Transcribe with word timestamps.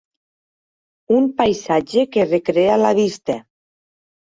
Un 1.19 1.29
paisatge 1.43 2.09
que 2.17 2.29
recrea 2.33 2.83
la 2.87 2.97
vista. 3.05 3.41